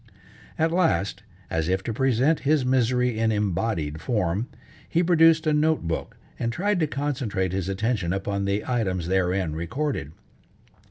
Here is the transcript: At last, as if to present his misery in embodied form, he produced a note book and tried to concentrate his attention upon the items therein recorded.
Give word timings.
At 0.57 0.71
last, 0.71 1.21
as 1.51 1.69
if 1.69 1.83
to 1.83 1.93
present 1.93 2.39
his 2.39 2.65
misery 2.65 3.19
in 3.19 3.31
embodied 3.31 4.01
form, 4.01 4.47
he 4.89 5.03
produced 5.03 5.45
a 5.45 5.53
note 5.53 5.83
book 5.87 6.17
and 6.39 6.51
tried 6.51 6.79
to 6.79 6.87
concentrate 6.87 7.53
his 7.53 7.69
attention 7.69 8.11
upon 8.11 8.45
the 8.45 8.65
items 8.65 9.07
therein 9.07 9.53
recorded. 9.55 10.13